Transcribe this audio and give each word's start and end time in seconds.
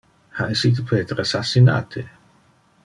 Ha 0.37 0.47
essite 0.53 0.81
Peter 0.93 1.19
assassinate? 1.25 2.05